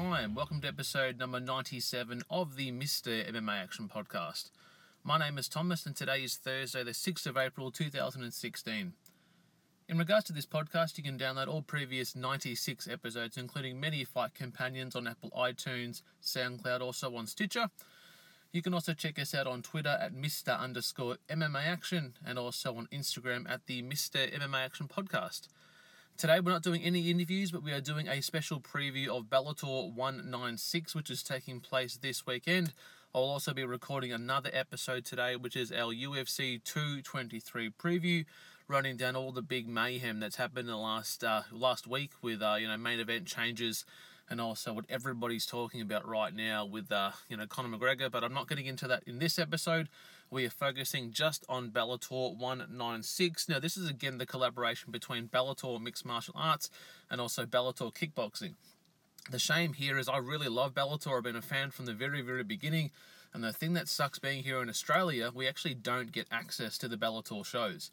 [0.00, 3.28] Hi, welcome to episode number 97 of the Mr.
[3.32, 4.50] MMA Action Podcast.
[5.02, 8.92] My name is Thomas, and today is Thursday, the 6th of April 2016.
[9.88, 14.34] In regards to this podcast, you can download all previous 96 episodes, including many fight
[14.34, 17.68] companions on Apple iTunes, SoundCloud, also on Stitcher.
[18.52, 20.56] You can also check us out on Twitter at Mr.
[20.56, 24.32] underscore MMA Action and also on Instagram at the Mr.
[24.32, 25.48] MMA Action Podcast.
[26.18, 29.94] Today we're not doing any interviews, but we are doing a special preview of Bellator
[29.94, 32.72] 196, which is taking place this weekend.
[33.14, 38.24] I'll also be recording another episode today, which is our UFC 223 preview,
[38.66, 42.42] running down all the big mayhem that's happened in the last uh, last week with
[42.42, 43.84] uh, you know main event changes
[44.28, 48.10] and also what everybody's talking about right now with uh, you know Conor McGregor.
[48.10, 49.88] But I'm not getting into that in this episode.
[50.30, 53.48] We are focusing just on Bellator 196.
[53.48, 56.68] Now, this is again the collaboration between Bellator Mixed Martial Arts
[57.10, 58.54] and also Bellator Kickboxing.
[59.30, 61.16] The shame here is I really love Bellator.
[61.16, 62.90] I've been a fan from the very, very beginning.
[63.32, 66.88] And the thing that sucks being here in Australia, we actually don't get access to
[66.88, 67.90] the Bellator shows.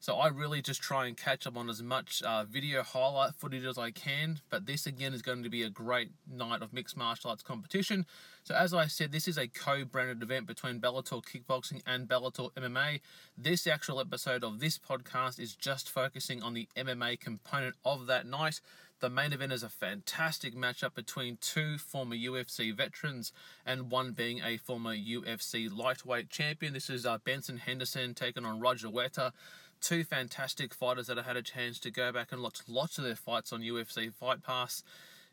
[0.00, 3.64] So I really just try and catch up on as much uh, video highlight footage
[3.64, 4.40] as I can.
[4.48, 8.06] But this again is going to be a great night of mixed martial arts competition.
[8.44, 13.00] So as I said, this is a co-branded event between Bellator Kickboxing and Bellator MMA.
[13.36, 18.24] This actual episode of this podcast is just focusing on the MMA component of that
[18.24, 18.60] night.
[19.00, 23.32] The main event is a fantastic matchup between two former UFC veterans
[23.64, 26.72] and one being a former UFC lightweight champion.
[26.72, 29.32] This is uh, Benson Henderson taking on Roger Huerta
[29.80, 33.04] two fantastic fighters that I had a chance to go back and watch lots of
[33.04, 34.82] their fights on UFC Fight Pass.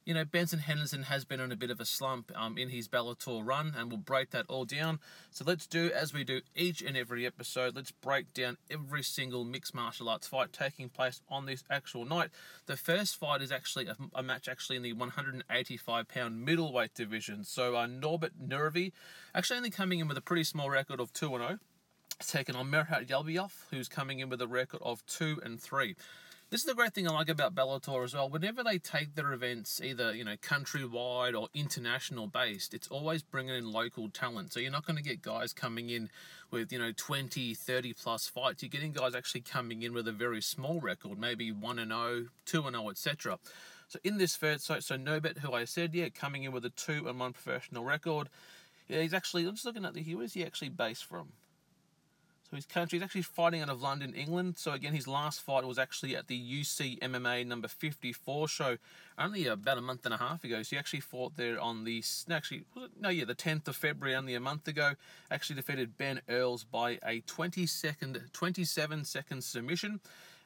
[0.06, 2.88] You know, Benson Henderson has been on a bit of a slump um, in his
[2.88, 5.00] Bellator run, and we'll break that all down.
[5.32, 7.76] So let's do as we do each and every episode.
[7.76, 12.30] Let's break down every single mixed martial arts fight taking place on this actual night.
[12.68, 17.44] The first fight is actually a, a match actually in the 185 pound middleweight division.
[17.44, 18.94] So uh, Norbert Nervi
[19.34, 21.60] actually only coming in with a pretty small record of 2 0
[22.20, 25.96] taken on Merhat Yalbiyov, who's coming in with a record of 2 and 3.
[26.52, 28.30] This is the great thing I like about Bellator as well.
[28.30, 33.56] Whenever they take their events, either you know countrywide or international based, it's always bringing
[33.56, 34.54] in local talent.
[34.54, 36.10] So you're not going to get guys coming in
[36.52, 38.62] with you know 20, 30 plus fights.
[38.62, 42.28] You're getting guys actually coming in with a very small record, maybe one and 0,
[42.46, 43.40] 2 and 0, etc.
[43.88, 46.70] So in this first, so so Nobet, who I said, yeah, coming in with a
[46.70, 48.30] two and one professional record.
[48.88, 49.48] Yeah, he's actually.
[49.48, 50.04] I'm just looking at the.
[50.04, 51.30] Who is he actually based from?
[52.50, 54.58] So his country, is actually fighting out of London, England.
[54.58, 58.78] So again, his last fight was actually at the UC MMA number 54 show
[59.18, 60.62] only about a month and a half ago.
[60.62, 62.66] So he actually fought there on the, actually,
[63.00, 64.94] no, yeah, the 10th of February, only a month ago.
[65.32, 70.00] Actually defeated Ben Earls by a 20 second, 27 second submission.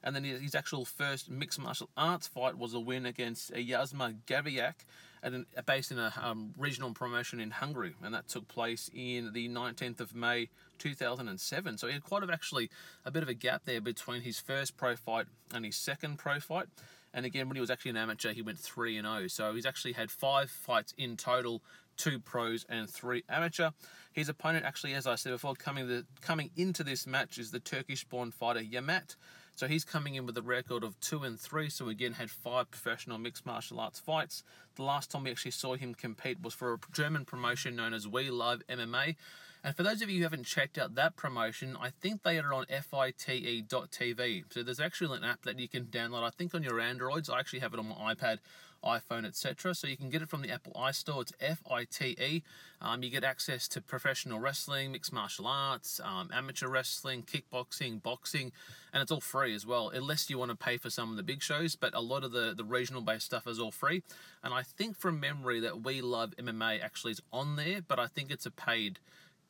[0.03, 4.85] And then his actual first mixed martial arts fight was a win against Yasma Gaviak,
[5.21, 9.49] an, based in a um, regional promotion in Hungary, and that took place in the
[9.49, 11.77] 19th of May 2007.
[11.77, 12.69] So he had quite of actually
[13.03, 16.39] a bit of a gap there between his first pro fight and his second pro
[16.39, 16.67] fight.
[17.13, 19.27] And again, when he was actually an amateur, he went 3 and 0.
[19.27, 21.61] So he's actually had five fights in total
[21.99, 23.71] two pros and three amateur.
[24.13, 27.59] His opponent, actually, as I said before, coming the, coming into this match is the
[27.59, 29.15] Turkish-born fighter Yamat.
[29.59, 31.69] So he's coming in with a record of two and three.
[31.69, 34.41] So again, had five professional mixed martial arts fights.
[34.75, 38.07] The last time we actually saw him compete was for a German promotion known as
[38.07, 39.17] We Love MMA.
[39.61, 42.53] And for those of you who haven't checked out that promotion, I think they are
[42.53, 44.43] on fite.tv.
[44.49, 47.29] So there's actually an app that you can download, I think on your Androids.
[47.29, 48.37] I actually have it on my iPad
[48.83, 49.75] iPhone, etc.
[49.75, 51.21] So you can get it from the Apple iStore.
[51.21, 52.43] It's F I T E.
[52.81, 58.51] Um, you get access to professional wrestling, mixed martial arts, um, amateur wrestling, kickboxing, boxing,
[58.93, 61.23] and it's all free as well, unless you want to pay for some of the
[61.23, 61.75] big shows.
[61.75, 64.01] But a lot of the, the regional based stuff is all free.
[64.43, 68.07] And I think from memory that We Love MMA actually is on there, but I
[68.07, 68.99] think it's a paid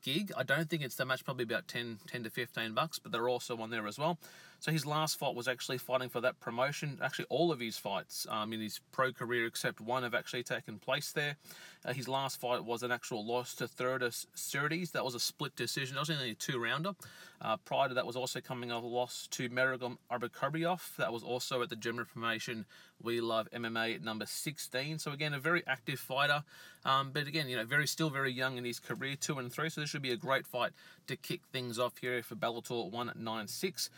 [0.01, 0.31] gig.
[0.35, 3.29] I don't think it's that much, probably about 10, 10 to 15 bucks, but they're
[3.29, 4.17] also on there as well.
[4.59, 6.99] So his last fight was actually fighting for that promotion.
[7.01, 10.79] Actually, all of his fights um, in his pro career, except one, have actually taken
[10.79, 11.37] place there.
[11.85, 14.91] Uh, his last fight was an actual loss to Theudas Sirtis.
[14.91, 15.95] That was a split decision.
[15.95, 16.93] That was only a two-rounder.
[17.41, 20.97] Uh, prior to that was also coming a loss to Meragom Aberkrombiev.
[20.97, 22.65] That was also at the German promotion
[23.01, 24.99] We Love MMA number 16.
[24.99, 26.43] So again, a very active fighter.
[26.83, 29.69] Um, but again, you know, very still very young in his career, two and three.
[29.69, 30.71] So this should be a great fight
[31.07, 33.89] to kick things off here for Bellator 196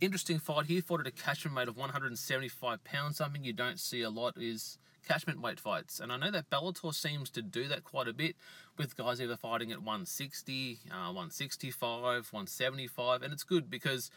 [0.00, 0.82] interesting fight here.
[0.82, 3.16] Fought at a catchment weight of 175 pounds.
[3.16, 6.00] Something you don't see a lot is catchment weight fights.
[6.00, 8.36] And I know that Bellator seems to do that quite a bit
[8.76, 13.22] with guys either fighting at 160, uh, 165, 175.
[13.22, 14.10] And it's good because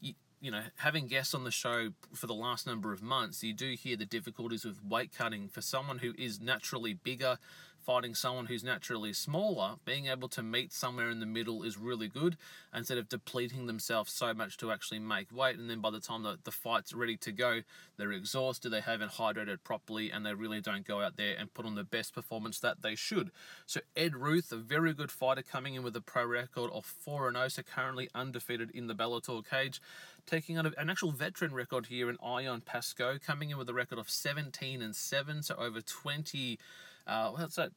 [0.00, 3.54] you, you know, having guests on the show for the last number of months, you
[3.54, 7.38] do hear the difficulties with weight cutting for someone who is naturally bigger,
[7.84, 12.08] fighting someone who's naturally smaller, being able to meet somewhere in the middle is really
[12.08, 12.36] good
[12.74, 15.58] instead of depleting themselves so much to actually make weight.
[15.58, 17.60] And then by the time the, the fight's ready to go,
[17.96, 21.66] they're exhausted, they haven't hydrated properly, and they really don't go out there and put
[21.66, 23.30] on the best performance that they should.
[23.66, 27.32] So, Ed Ruth, a very good fighter, coming in with a pro record of 4
[27.32, 29.80] 0, so currently undefeated in the Bellator cage
[30.26, 33.98] taking on an actual veteran record here in Ion Pascoe, coming in with a record
[33.98, 36.58] of 17 and 7, so over 20
[37.06, 37.70] uh, what's that?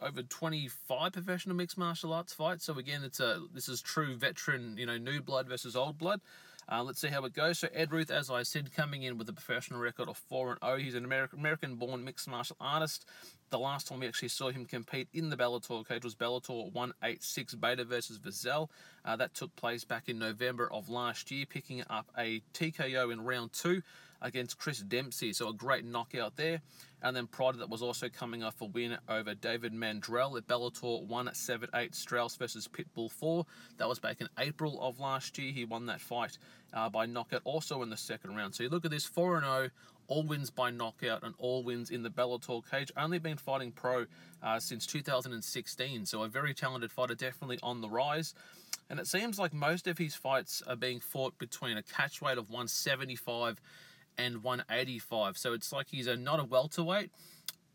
[0.00, 2.64] Over 25 professional mixed martial arts fights.
[2.64, 6.20] So again, it's a this is true veteran, you know, new blood versus old blood.
[6.70, 7.58] Uh, let's see how it goes.
[7.58, 10.58] So Ed Ruth, as I said, coming in with a professional record of 4 and
[10.64, 10.76] 0.
[10.76, 13.04] He's an American, American-born mixed martial artist.
[13.50, 17.56] The last time we actually saw him compete in the Bellator cage was Bellator 186
[17.56, 18.68] Beta versus Vazel.
[19.04, 23.22] Uh, that took place back in November of last year, picking up a TKO in
[23.24, 23.82] round two
[24.22, 25.32] against Chris Dempsey.
[25.32, 26.62] So a great knockout there.
[27.02, 31.04] And then to that was also coming off a win over David Mandrell at Bellator
[31.06, 33.44] 178 Straus versus Pitbull 4.
[33.78, 35.52] That was back in April of last year.
[35.52, 36.38] He won that fight
[36.72, 38.54] uh, by knockout also in the second round.
[38.54, 39.70] So you look at this 4 0
[40.08, 42.92] all wins by knockout and all wins in the Bellator cage.
[42.96, 44.06] Only been fighting pro
[44.42, 48.34] uh, since 2016, so a very talented fighter, definitely on the rise.
[48.90, 52.36] And it seems like most of his fights are being fought between a catch weight
[52.36, 53.60] of 175
[54.18, 55.38] and 185.
[55.38, 57.10] So it's like he's a not a welterweight,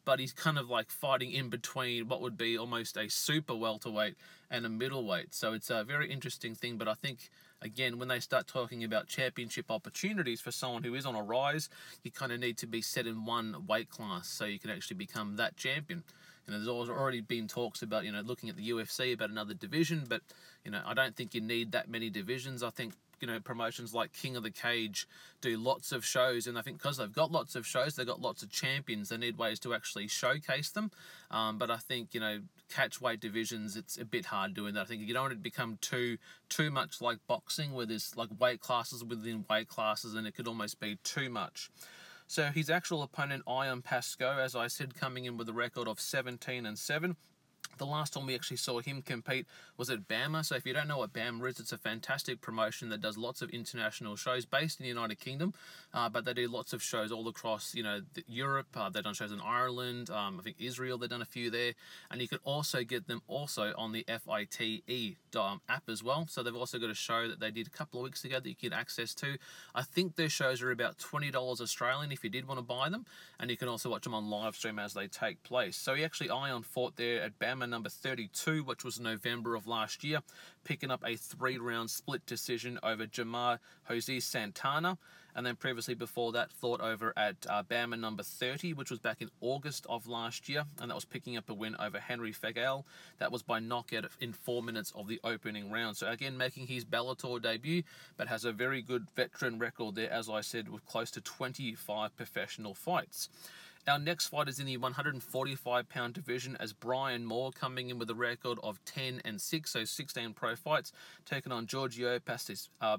[0.06, 4.16] but he's kind of like fighting in between what would be almost a super welterweight
[4.50, 5.34] and a middleweight.
[5.34, 6.78] So it's a very interesting thing.
[6.78, 7.30] But I think
[7.62, 11.70] again, when they start talking about championship opportunities for someone who is on a rise,
[12.04, 14.96] you kind of need to be set in one weight class so you can actually
[14.96, 16.04] become that champion.
[16.46, 19.30] You know, there's always already been talks about you know looking at the UFC about
[19.30, 20.22] another division, but
[20.64, 22.64] you know I don't think you need that many divisions.
[22.64, 25.08] I think you know promotions like King of the Cage
[25.42, 28.22] do lots of shows, and I think because they've got lots of shows, they've got
[28.22, 29.10] lots of champions.
[29.10, 30.92] They need ways to actually showcase them.
[31.32, 34.82] Um, but I think you know catch weight divisions, it's a bit hard doing that.
[34.82, 36.18] I think you don't want it to become too
[36.50, 40.48] too much like boxing, where there's like weight classes within weight classes, and it could
[40.48, 41.70] almost be too much.
[42.28, 46.02] So his actual opponent, Ion Pascoe, as I said, coming in with a record of
[46.02, 47.16] 17 and 7.
[47.78, 49.46] The last time we actually saw him compete
[49.78, 50.44] was at BAMMA.
[50.46, 53.42] So if you don't know what BAMMA is, it's a fantastic promotion that does lots
[53.42, 55.54] of international shows based in the United Kingdom,
[55.94, 58.68] uh, but they do lots of shows all across, you know, Europe.
[58.76, 60.98] Uh, they've done shows in Ireland, um, I think Israel.
[60.98, 61.74] They've done a few there,
[62.10, 66.26] and you can also get them also on the FITE um, app as well.
[66.30, 68.50] So they've also got a show that they did a couple of weeks ago that
[68.50, 69.38] you get access to.
[69.76, 72.90] I think their shows are about twenty dollars Australian if you did want to buy
[72.90, 73.06] them,
[73.40, 75.76] and you can also watch them on live stream as they take place.
[75.76, 77.38] So he actually Ion fought there at
[77.70, 80.20] Number 32, which was November of last year,
[80.64, 84.98] picking up a three round split decision over Jamar Jose Santana.
[85.38, 89.22] And then previously before that, fought over at uh, BAMMA number 30, which was back
[89.22, 90.64] in August of last year.
[90.82, 92.86] And that was picking up a win over Henry Fegal.
[93.20, 95.96] That was by knockout in four minutes of the opening round.
[95.96, 97.84] So again, making his Bellator debut,
[98.18, 102.18] but has a very good veteran record there, as I said, with close to 25
[102.18, 103.30] professional fights.
[103.88, 108.10] Our next fight is in the 145 pound division as Brian Moore coming in with
[108.10, 110.92] a record of 10 and 6, so 16 pro fights,
[111.26, 112.98] taking on Giorgio Pastis uh,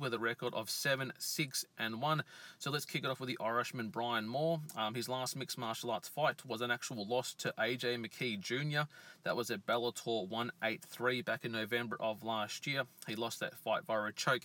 [0.00, 2.24] with a record of 7, 6 and 1.
[2.58, 4.60] So let's kick it off with the Irishman Brian Moore.
[4.76, 8.88] Um, his last mixed martial arts fight was an actual loss to AJ McKee Jr.
[9.22, 12.82] That was at Bellator 183 back in November of last year.
[13.06, 14.42] He lost that fight via a choke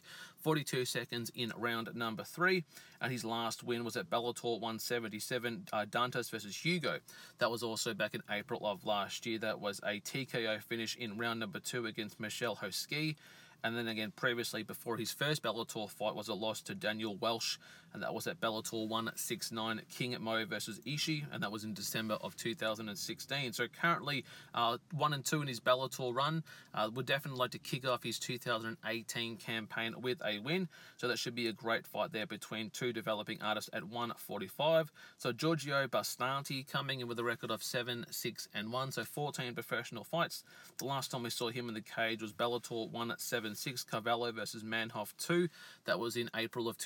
[0.47, 2.63] 42 seconds in round number three.
[3.01, 6.99] And his last win was at Bellator 177, uh, Dantas versus Hugo.
[7.39, 9.39] That was also back in April of last year.
[9.39, 13.17] That was a TKO finish in round number two against Michel Hoski.
[13.61, 17.57] And then again, previously, before his first Bellator fight, was a loss to Daniel Welsh,
[17.97, 22.13] and that was at Bellator 169 King Mo versus Ishii, and that was in December
[22.21, 23.53] of 2016.
[23.53, 24.23] So currently,
[24.53, 26.43] uh, one and two in his Bellator run.
[26.75, 30.69] Uh, would definitely like to kick off his 2018 campaign with a win.
[30.97, 34.91] So that should be a great fight there between two developing artists at 145.
[35.17, 38.91] So Giorgio Bastanti coming in with a record of 7, 6, and 1.
[38.91, 40.43] So 14 professional fights.
[40.77, 45.17] The last time we saw him in the cage was Bellator 176 Carvalho versus Manhoef
[45.17, 45.49] 2.
[45.85, 46.77] That was in April of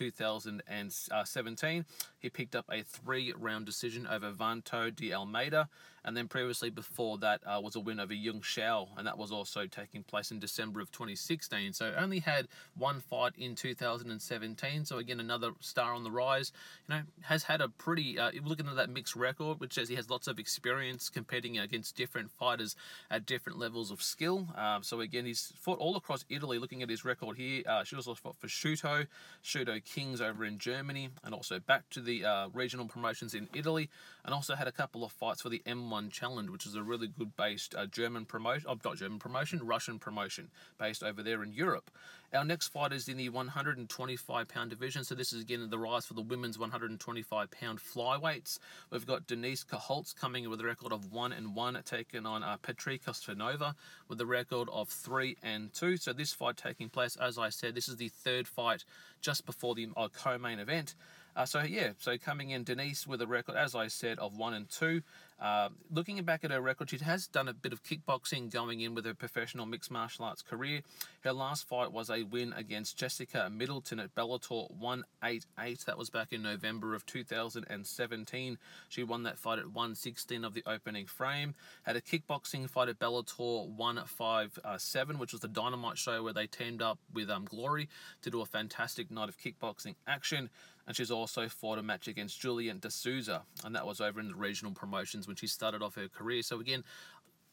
[1.10, 1.86] Uh, 2017.
[2.20, 5.70] He picked up a three round decision over Vanto de Almeida.
[6.04, 9.32] And then previously before that uh, was a win over Yung Shao, and that was
[9.32, 11.74] also taking place in December of 2016.
[11.74, 14.86] So only had one fight in 2017.
[14.86, 16.52] So again, another star on the rise.
[16.88, 18.18] You know, has had a pretty.
[18.18, 21.96] Uh, looking at that mixed record, which says he has lots of experience competing against
[21.96, 22.76] different fighters
[23.10, 24.48] at different levels of skill.
[24.56, 26.58] Um, so again, he's fought all across Italy.
[26.58, 29.08] Looking at his record here, uh, she also fought for Shooto,
[29.44, 33.90] Shooto Kings over in Germany, and also back to the uh, regional promotions in Italy,
[34.26, 37.08] and also had a couple of fights for the M1 Challenge, which is a really
[37.08, 41.54] good based uh, German promotion, oh, not German promotion, Russian promotion based over there in
[41.54, 41.92] Europe.
[42.34, 45.04] Our next fight is in the 125 pound division.
[45.04, 48.58] So this is again the rise for the women's 125 pound flyweights.
[48.90, 52.56] We've got Denise Koholtz coming with a record of one and one, taking on uh,
[52.62, 53.76] Petri Kostanova
[54.08, 55.98] with a record of three and two.
[55.98, 58.86] So this fight taking place, as I said, this is the third fight
[59.20, 60.96] just before the uh, co-main event.
[61.36, 64.54] Uh, so yeah, so coming in Denise with a record, as I said, of one
[64.54, 65.02] and two.
[65.42, 68.94] Uh, looking back at her record, she has done a bit of kickboxing going in
[68.94, 70.82] with her professional mixed martial arts career.
[71.22, 75.80] Her last fight was a win against Jessica Middleton at Bellator 188.
[75.88, 78.58] That was back in November of 2017.
[78.88, 81.56] She won that fight at 116 of the opening frame.
[81.84, 86.84] Had a kickboxing fight at Bellator 157, which was the Dynamite show where they teamed
[86.84, 87.90] up with um, Glory
[88.22, 90.52] to do a fantastic night of kickboxing action
[90.88, 94.36] and she's also fought a match against Julian D'Souza, and that was over in the
[94.36, 96.42] regional promotions when she started off her career.
[96.42, 96.84] So again,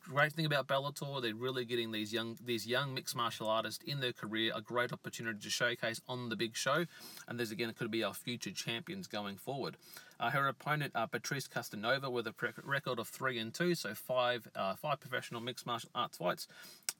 [0.02, 4.00] great thing about Bellator, they're really getting these young these young mixed martial artists in
[4.00, 6.86] their career a great opportunity to showcase on the big show,
[7.28, 9.76] and there's again could be our future champions going forward.
[10.20, 14.48] Uh, her opponent, uh, Patrice Castanova, with a record of three and two, so five
[14.56, 16.48] uh, five professional mixed martial arts fights.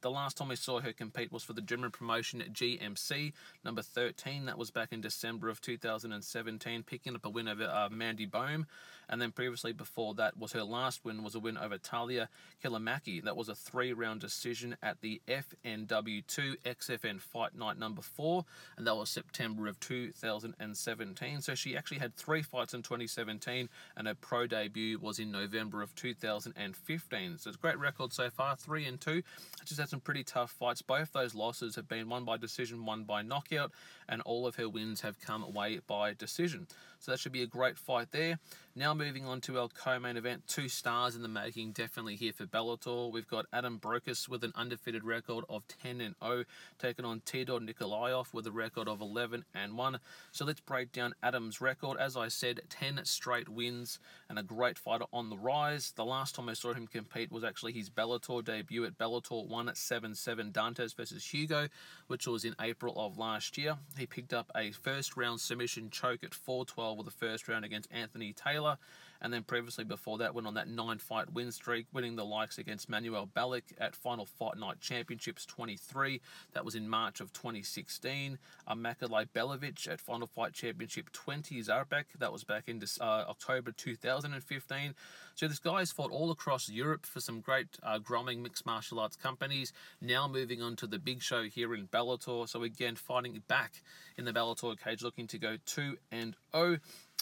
[0.01, 3.33] The last time we saw her compete was for the German promotion at GMC
[3.65, 4.45] number 13.
[4.45, 8.67] That was back in December of 2017, picking up a win over uh, Mandy Bohm.
[9.09, 12.29] And then previously before that was her last win was a win over Talia
[12.63, 13.23] Kilimaki.
[13.23, 18.45] That was a three-round decision at the FNW2 XFN Fight Night number four,
[18.77, 21.41] and that was September of 2017.
[21.41, 25.83] So she actually had three fights in 2017, and her pro debut was in November
[25.83, 27.39] of 2015.
[27.39, 29.23] So it's a great record so far, three and two.
[29.65, 30.83] She's had some pretty tough fights.
[30.83, 33.73] Both those losses have been one by decision, one by knockout,
[34.09, 36.67] and all of her wins have come away by decision.
[36.99, 38.39] So that should be a great fight there.
[38.75, 42.47] Now moving on to our co-main event, two stars in the making, definitely here for
[42.47, 43.11] Bellator.
[43.11, 46.45] We've got Adam Brokus with an undefeated record of 10 and 0,
[46.79, 49.99] taking on Tedor Nikolaev with a record of 11 and 1.
[50.31, 51.99] So let's break down Adam's record.
[51.99, 53.99] As I said, 10 straight wins
[54.31, 55.93] and a great fighter on the rise.
[55.97, 60.53] The last time I saw him compete was actually his Bellator debut at Bellator 177
[60.53, 61.67] Dantas versus Hugo,
[62.07, 63.77] which was in April of last year.
[63.97, 67.91] He picked up a first round submission choke at 412 with the first round against
[67.93, 68.79] Anthony Taylor
[69.21, 72.59] and then previously before that went on that nine fight win streak, winning the likes
[72.59, 76.21] against Manuel Balic at Final Fight Night Championships 23.
[76.53, 78.39] That was in March of 2016.
[78.67, 82.05] Uh, Makalay Belovic at Final Fight Championship 20 Zarbek.
[82.19, 84.95] That was back in uh, October 2015.
[85.35, 88.99] So this guy has fought all across Europe for some great uh, growing mixed martial
[88.99, 89.73] arts companies.
[90.01, 92.49] Now moving on to the big show here in Bellator.
[92.49, 93.83] So again, fighting back
[94.17, 96.79] in the Bellator cage, looking to go 2 and 0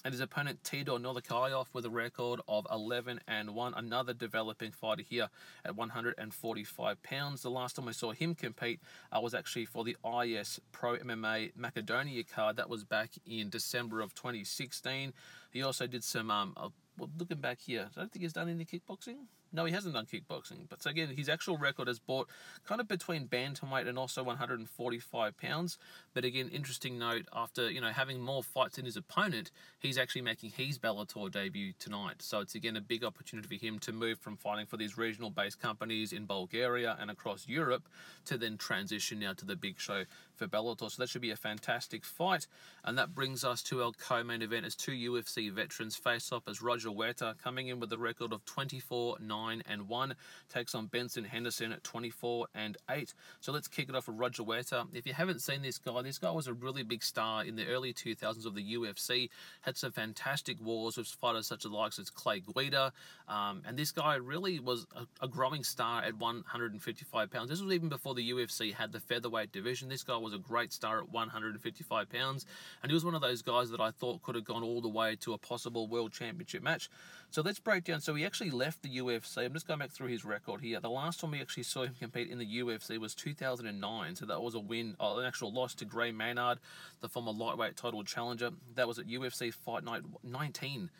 [0.06, 3.74] and his opponent Tedor Nikolaev with a record of 11 and 1.
[3.74, 5.28] Another developing fighter here
[5.64, 7.42] at 145 pounds.
[7.42, 8.78] The last time I saw him compete
[9.10, 12.56] uh, was actually for the IS Pro MMA Macedonia card.
[12.56, 15.12] That was back in December of 2016.
[15.50, 18.48] He also did some, um, uh, well, looking back here, I don't think he's done
[18.48, 19.26] any kickboxing.
[19.56, 20.68] No, he hasn't done kickboxing.
[20.68, 22.28] But so again, his actual record has bought
[22.66, 25.78] kind of between bantamweight and also 145 pounds.
[26.12, 30.20] But again, interesting note after you know having more fights than his opponent, he's actually
[30.20, 32.20] making his Bellator debut tonight.
[32.20, 35.58] So it's again a big opportunity for him to move from fighting for these regional-based
[35.58, 37.88] companies in Bulgaria and across Europe
[38.26, 40.04] to then transition now to the big show
[40.36, 40.90] for Bellator.
[40.90, 42.46] So that should be a fantastic fight.
[42.84, 46.62] And that brings us to our co-main event as two UFC veterans face off as
[46.62, 50.14] Roger Huerta coming in with a record of 24 9 9 and 1
[50.52, 53.14] takes on Benson Henderson at 24 and 8.
[53.40, 54.86] So let's kick it off with Roger Huerta.
[54.92, 57.66] If you haven't seen this guy, this guy was a really big star in the
[57.66, 59.28] early 2000s of the UFC.
[59.62, 62.92] Had some fantastic wars with fighters such as the likes as Clay Guida,
[63.28, 67.50] um, and this guy really was a, a growing star at 155 pounds.
[67.50, 69.88] This was even before the UFC had the featherweight division.
[69.88, 72.46] This guy was a great star at 155 pounds,
[72.82, 74.88] and he was one of those guys that I thought could have gone all the
[74.88, 76.90] way to a possible world championship match.
[77.30, 78.00] So let's break down.
[78.00, 79.44] So he actually left the UFC.
[79.44, 80.80] I'm just going back through his record here.
[80.80, 84.16] The last time we actually saw him compete in the UFC was 2009.
[84.16, 86.58] So that was a win, oh, an actual loss to Gray Maynard,
[87.00, 88.50] the former lightweight title challenger.
[88.74, 90.90] That was at UFC Fight Night 19.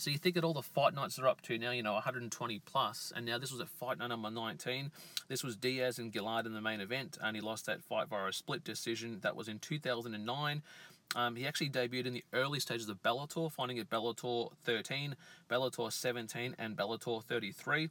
[0.00, 2.58] So you think at all the fight nights are up to now, you know, 120
[2.60, 4.90] plus, and now this was at fight night number 19.
[5.28, 8.28] This was Diaz and Guillard in the main event, and he lost that fight via
[8.28, 9.18] a split decision.
[9.20, 10.62] That was in 2009.
[11.16, 15.16] Um, he actually debuted in the early stages of Bellator, finding at Bellator 13,
[15.50, 17.90] Bellator 17, and Bellator 33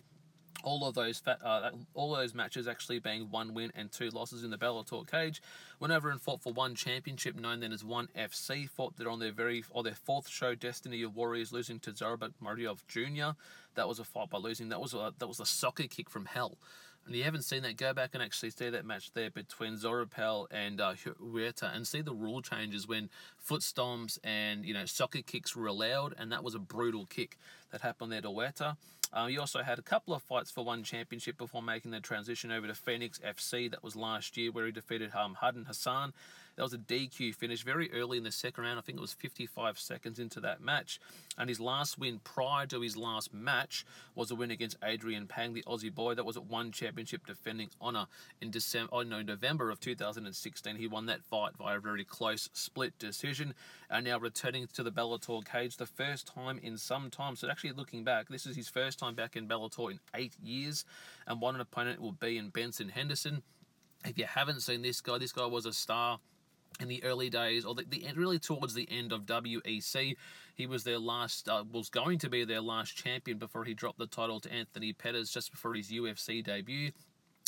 [0.64, 4.52] all of those uh, all those matches actually being one win and two losses in
[4.52, 5.42] the Bellator cage.
[5.80, 8.70] Went over and fought for one championship, known then as One FC.
[8.70, 12.34] Fought there on their very or their fourth show, Destiny of Warriors, losing to Zorbek
[12.42, 13.38] Mariov Jr.
[13.76, 14.70] That was a fight by losing.
[14.70, 16.58] That was a, that was a soccer kick from hell.
[17.06, 20.46] And you haven't seen that, go back and actually see that match there between Zoropel
[20.52, 25.24] and uh, Huerta and see the rule changes when foot stomps and you know soccer
[25.24, 27.38] kicks were allowed, and that was a brutal kick
[27.72, 28.78] that happened there to Huerta.
[29.12, 32.52] Uh, he also had a couple of fights for one championship before making the transition
[32.52, 33.70] over to Phoenix FC.
[33.70, 36.14] That was last year, where he defeated um, Hudden Hassan.
[36.60, 38.78] That was a DQ finish very early in the second round.
[38.78, 41.00] I think it was 55 seconds into that match.
[41.38, 45.54] And his last win prior to his last match was a win against Adrian Pang,
[45.54, 46.16] the Aussie boy.
[46.16, 48.08] That was at one championship defending honour
[48.42, 50.76] in December, oh no, November of 2016.
[50.76, 53.54] He won that fight via a very close split decision.
[53.90, 57.38] And now returning to the Bellator cage, the first time in some time.
[57.38, 60.86] So actually looking back, this is his first time back in Bellator in eight years.
[61.28, 63.44] And what an opponent will be in Benson Henderson.
[64.06, 66.20] If you haven't seen this guy, this guy was a star
[66.80, 70.16] in the early days, or the, the really towards the end of WEC,
[70.56, 74.00] he was their last, uh, was going to be their last champion before he dropped
[74.00, 76.92] the title to Anthony Pettis just before his UFC debut.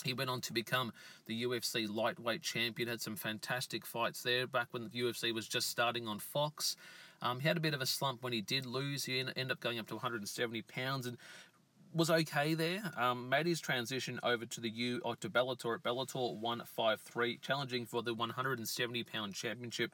[0.04, 0.92] He went on to become
[1.26, 2.90] the UFC lightweight champion.
[2.90, 6.76] Had some fantastic fights there back when the UFC was just starting on Fox.
[7.22, 9.06] Um, he had a bit of a slump when he did lose.
[9.06, 11.18] He ended up going up to 170 pounds, and
[11.94, 12.82] was okay there.
[12.98, 17.86] Um, made his transition over to the U or to Bellator at Bellator 153, challenging
[17.86, 19.94] for the 170 pound championship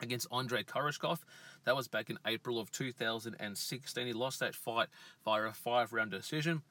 [0.00, 1.20] against Andrei Koreshkov.
[1.64, 4.06] That was back in April of 2016.
[4.06, 4.88] He lost that fight
[5.24, 6.62] via a five round decision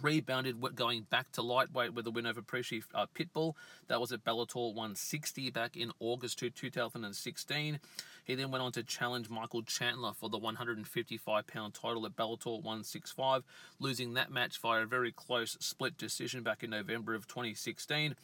[0.00, 3.54] rebounded going back to lightweight with a win over Prishi uh, Pitbull.
[3.88, 7.80] That was at Bellator 160 back in August 2016.
[8.24, 12.56] He then went on to challenge Michael Chandler for the 155 pound title at Bellator
[12.56, 13.42] 165,
[13.78, 18.14] losing that match via a very close split decision back in November of 2016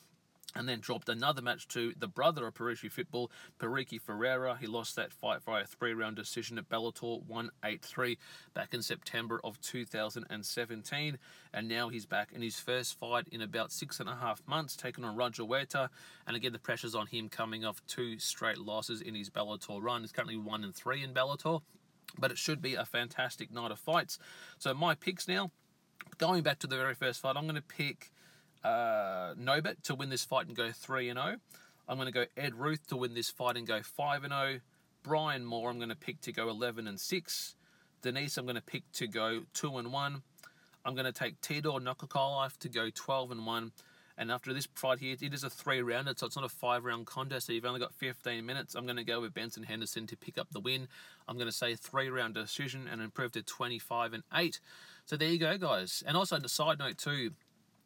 [0.57, 4.57] and then dropped another match to the brother of Parisi Football, Pariki Ferreira.
[4.59, 8.19] He lost that fight via a three round decision at Bellator 183
[8.55, 11.19] back in September of 2017.
[11.53, 14.77] And now he's back in his first fight in about six and a half months,
[14.77, 15.91] taking on Roger Huerta.
[16.27, 20.01] And again, the pressure's on him coming off two straight losses in his Bellator run.
[20.01, 21.61] He's currently one and three in Bellator,
[22.19, 24.19] but it should be a fantastic night of fights.
[24.59, 25.51] So, my picks now.
[26.19, 28.11] Going back to the very first fight, I'm going to pick
[28.67, 31.37] uh, to win this fight and go 3 and 0.
[31.89, 34.61] I'm going to go Ed Ruth to win this fight and go 5 and 0.
[35.03, 37.55] Brian Moore, I'm going to pick to go 11 and 6.
[38.03, 40.23] Denise, I'm going to pick to go 2 and 1.
[40.85, 43.73] I'm going to take Tedor Nokokolife to go 12 and 1.
[44.19, 46.85] And after this fight here, it is a three rounder, so it's not a five
[46.85, 47.47] round contest.
[47.47, 48.75] So you've only got 15 minutes.
[48.75, 50.89] I'm going to go with Benson Henderson to pick up the win.
[51.29, 54.59] I'm going to say three round decision and improve to 25 and 8.
[55.05, 56.03] So there you go, guys.
[56.07, 57.33] And also, on a side note, too,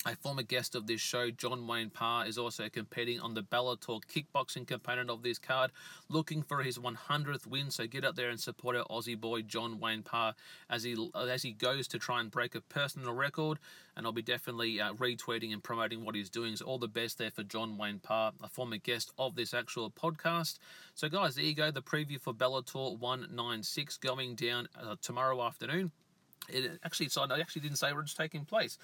[0.06, 4.00] a former guest of this show, John Wayne Parr, is also competing on the Bellator
[4.02, 5.72] kickboxing component of this card,
[6.08, 7.70] looking for his 100th win.
[7.70, 10.34] So get out there and support our Aussie boy John Wayne Parr
[10.70, 13.58] as he as he goes to try and break a personal record.
[13.94, 16.56] And I'll be definitely uh, retweeting and promoting what he's doing.
[16.56, 19.90] So all the best there for John Wayne Parr, a former guest of this actual
[19.90, 20.58] podcast.
[20.94, 25.90] So guys, there you go, the preview for Bellator 196 going down uh, tomorrow afternoon.
[26.48, 28.78] It actually, so I actually didn't say where it's taking place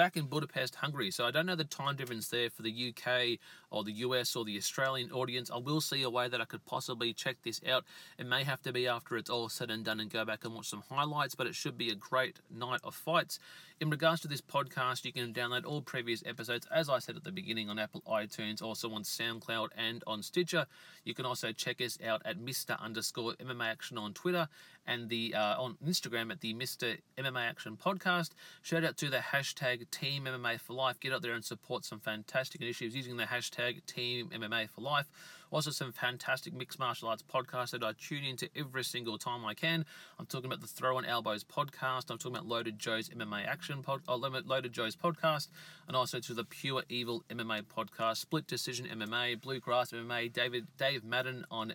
[0.00, 1.10] back in Budapest, Hungary.
[1.10, 3.38] So I don't know the time difference there for the UK
[3.70, 5.50] or the US or the Australian audience.
[5.50, 7.84] I will see a way that I could possibly check this out.
[8.16, 10.54] It may have to be after it's all said and done and go back and
[10.54, 13.38] watch some highlights, but it should be a great night of fights.
[13.78, 17.24] In regards to this podcast, you can download all previous episodes, as I said at
[17.24, 20.64] the beginning, on Apple iTunes, also on SoundCloud and on Stitcher.
[21.04, 22.80] You can also check us out at Mr.
[22.80, 24.48] underscore MMA Action on Twitter
[24.90, 26.98] and the uh, on Instagram at the Mr.
[27.16, 28.30] MMA Action Podcast.
[28.60, 30.98] Shout out to the hashtag Team MMA for Life.
[30.98, 35.06] Get out there and support some fantastic initiatives using the hashtag Team MMA for Life.
[35.52, 39.54] Also, some fantastic mixed martial arts podcasts that I tune into every single time I
[39.54, 39.84] can.
[40.18, 42.10] I'm talking about the Throw and Elbows podcast.
[42.10, 45.48] I'm talking about Loaded Joe's MMA Action pod, uh, Loaded Joe's podcast,
[45.86, 51.04] and also to the Pure Evil MMA podcast, Split Decision MMA, Bluegrass MMA, David Dave
[51.04, 51.74] Madden on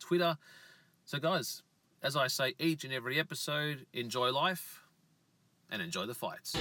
[0.00, 0.36] Twitter.
[1.04, 1.62] So, guys,
[2.02, 4.82] as I say each and every episode, enjoy life
[5.70, 6.56] and enjoy the fights.